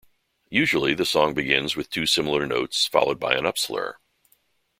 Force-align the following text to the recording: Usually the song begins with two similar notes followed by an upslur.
Usually 0.49 0.95
the 0.95 1.05
song 1.05 1.35
begins 1.35 1.75
with 1.75 1.91
two 1.91 2.07
similar 2.07 2.47
notes 2.47 2.87
followed 2.87 3.19
by 3.19 3.35
an 3.35 3.43
upslur. 3.43 3.97